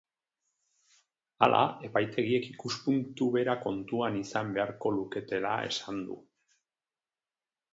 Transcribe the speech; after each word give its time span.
Hala, 1.47 1.59
epaitegiek 1.89 2.47
ikuspuntu 2.53 3.27
bera 3.35 3.57
kontuan 3.67 4.17
izan 4.23 4.51
beharko 4.57 4.95
luketeela 4.97 5.53
esan 5.69 6.01
du. 6.09 6.19